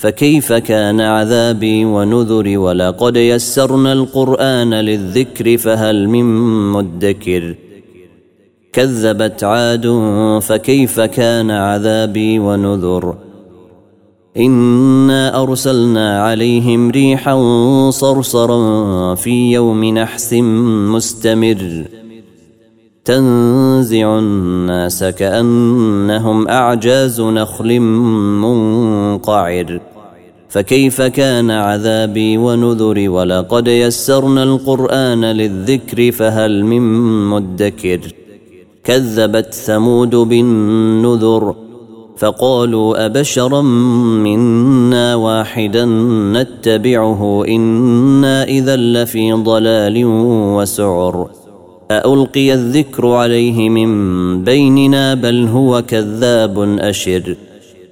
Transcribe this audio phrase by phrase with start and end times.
[0.00, 6.24] فكيف كان عذابي ونذري ولقد يسرنا القرآن للذكر فهل من
[6.72, 7.54] مدكر
[8.72, 9.86] كذبت عاد
[10.42, 13.14] فكيف كان عذابي ونذر
[14.36, 17.40] إنا أرسلنا عليهم ريحا
[17.90, 20.32] صرصرا في يوم نحس
[20.94, 21.84] مستمر
[23.04, 27.80] تنزع الناس كأنهم أعجاز نخل
[28.40, 29.80] منقعر
[30.50, 36.82] فكيف كان عذابي ونذري ولقد يسرنا القرآن للذكر فهل من
[37.30, 38.00] مدكر
[38.84, 41.54] كذبت ثمود بالنذر
[42.16, 43.62] فقالوا أبشرا
[44.22, 45.84] منا واحدا
[46.32, 50.02] نتبعه إنا إذا لفي ضلال
[50.56, 51.30] وسعر
[51.90, 53.90] ألقي الذكر عليه من
[54.44, 57.36] بيننا بل هو كذاب أشر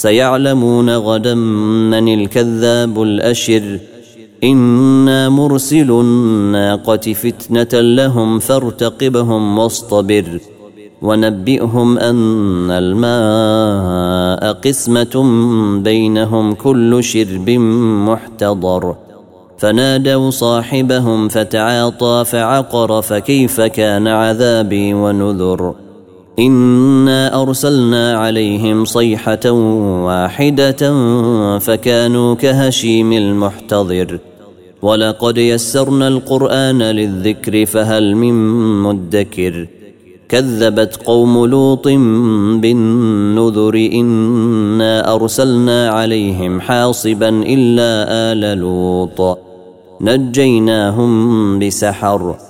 [0.00, 3.78] سيعلمون غدا من الكذاب الأشر.
[4.44, 10.24] إنا مرسل الناقة فتنة لهم فارتقبهم واصطبر.
[11.02, 15.22] ونبئهم أن الماء قسمة
[15.84, 17.50] بينهم كل شرب
[18.08, 18.94] محتضر.
[19.58, 25.74] فنادوا صاحبهم فتعاطى فعقر فكيف كان عذابي ونذر.
[26.40, 29.50] إنا أرسلنا عليهم صيحة
[30.06, 30.82] واحدة
[31.58, 34.18] فكانوا كهشيم المحتضر.
[34.82, 38.34] ولقد يسرنا القرآن للذكر فهل من
[38.82, 39.66] مدكر؟
[40.28, 41.88] كذبت قوم لوط
[42.62, 47.90] بالنذر إنا أرسلنا عليهم حاصبا إلا
[48.32, 49.38] آل لوط.
[50.00, 52.49] نجيناهم بسحر.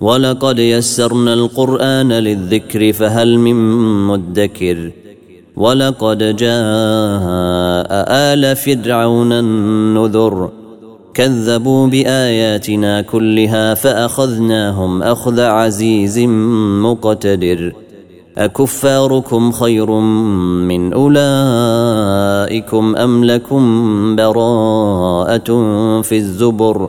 [0.00, 3.54] ولقد يسرنا القرآن للذكر فهل من
[4.06, 4.90] مدكر
[5.56, 7.88] ولقد جاء
[8.32, 10.50] آل فرعون النذر
[11.14, 16.18] كذبوا بآياتنا كلها فأخذناهم أخذ عزيز
[16.82, 17.72] مقتدر
[18.38, 19.90] أكفاركم خير
[20.70, 23.62] من أولئكم أم لكم
[24.16, 25.48] براءة
[26.02, 26.88] في الزبر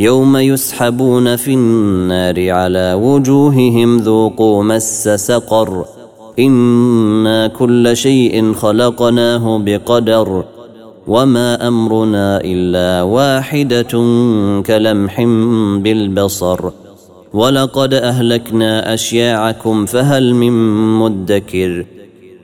[0.00, 5.84] يوم يسحبون في النار على وجوههم ذوقوا مس سقر.
[6.38, 10.44] إنا كل شيء خلقناه بقدر.
[11.06, 13.92] وما أمرنا إلا واحدة
[14.66, 15.22] كلمح
[15.82, 16.70] بالبصر.
[17.32, 20.52] ولقد أهلكنا أشياعكم فهل من
[20.98, 21.86] مدكر.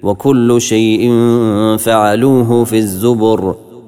[0.02, 1.10] وكل شيء
[1.78, 3.54] فعلوه في الزبر.